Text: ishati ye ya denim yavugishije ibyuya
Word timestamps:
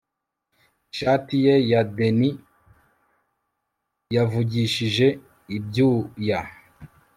ishati 0.91 1.35
ye 1.45 1.53
ya 1.71 1.81
denim 1.95 2.35
yavugishije 4.15 5.07
ibyuya 5.57 6.39